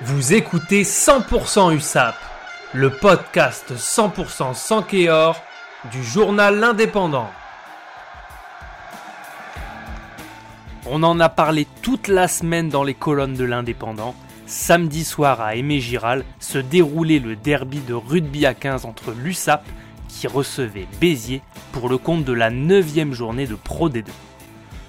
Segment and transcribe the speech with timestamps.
[0.00, 2.16] Vous écoutez 100% USAP,
[2.72, 5.40] le podcast 100% sans Kéor
[5.92, 7.30] du journal L'Indépendant.
[10.86, 14.16] On en a parlé toute la semaine dans les colonnes de l'Indépendant.
[14.46, 19.64] Samedi soir à Aimé Giral se déroulait le derby de rugby à 15 entre l'USAP
[20.08, 24.06] qui recevait Béziers pour le compte de la 9 journée de Pro D2.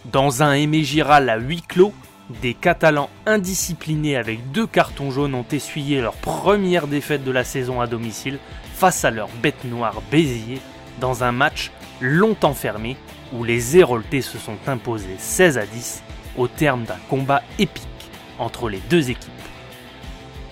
[0.06, 1.94] Dans un Aimé Giral à huis clos,
[2.41, 7.82] des Catalans indisciplinés avec deux cartons jaunes ont essuyé leur première défaite de la saison
[7.82, 8.39] à domicile
[8.74, 10.61] face à leur bête noire Béziers
[11.00, 12.97] dans un match longtemps fermé
[13.33, 16.04] où les Héroltais se sont imposés 16 à 10
[16.38, 17.88] au terme d'un combat épique
[18.39, 19.32] entre les deux équipes.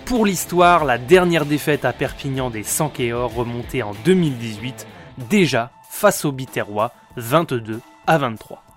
[0.04, 4.86] Pour l'histoire, la dernière défaite à Perpignan des Sankéors remontait en 2018,
[5.30, 8.71] déjà face aux Biterrois 22 à 23.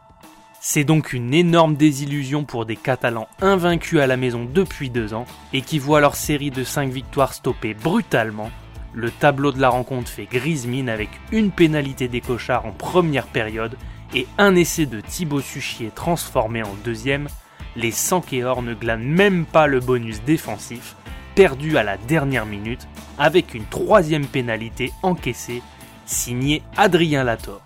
[0.67, 5.27] C'est donc une énorme désillusion pour des Catalans invaincus à la maison depuis deux ans
[5.53, 8.49] et qui voient leur série de 5 victoires stoppée brutalement.
[8.91, 13.27] Le tableau de la rencontre fait grise mine avec une pénalité des cochards en première
[13.27, 13.77] période
[14.15, 17.27] et un essai de Thibaut Suchier transformé en deuxième.
[17.75, 20.95] Les Sankéors ne glanent même pas le bonus défensif,
[21.35, 22.87] perdu à la dernière minute,
[23.19, 25.61] avec une troisième pénalité encaissée,
[26.07, 27.64] signée Adrien Lator.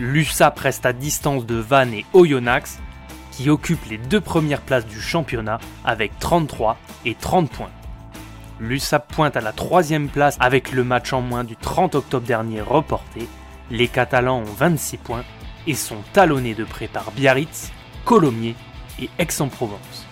[0.00, 2.80] L'USAP reste à distance de Vannes et Oyonnax,
[3.30, 7.70] qui occupent les deux premières places du championnat avec 33 et 30 points.
[8.58, 12.60] L'USAP pointe à la troisième place avec le match en moins du 30 octobre dernier
[12.60, 13.28] reporté.
[13.70, 15.24] Les Catalans ont 26 points
[15.66, 17.70] et sont talonnés de près par Biarritz,
[18.04, 18.56] Colomiers
[19.00, 20.06] et Aix-en-Provence.